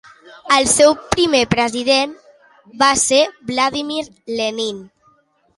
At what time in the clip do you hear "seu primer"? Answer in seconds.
0.75-1.41